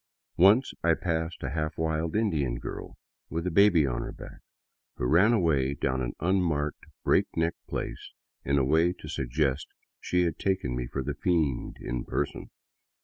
Once 0.39 0.73
I 0.83 0.95
passed 0.95 1.43
a 1.43 1.51
half 1.51 1.77
wild 1.77 2.15
Indian 2.15 2.57
girl 2.57 2.97
with 3.29 3.45
a 3.45 3.51
baby 3.51 3.85
on 3.85 4.01
her 4.01 4.11
back, 4.11 4.39
who 4.95 5.05
ran 5.05 5.31
away 5.31 5.75
down 5.75 6.01
an 6.01 6.15
unmarked, 6.19 6.85
break 7.03 7.27
neck 7.37 7.53
place 7.69 8.09
in 8.43 8.57
a 8.57 8.65
way 8.65 8.93
to 8.93 9.07
suggest 9.07 9.67
that 9.69 9.85
she 9.99 10.23
had 10.23 10.39
taken 10.39 10.75
me 10.75 10.87
for 10.87 11.03
the 11.03 11.13
Fiend 11.13 11.77
in 11.79 12.03
person. 12.03 12.49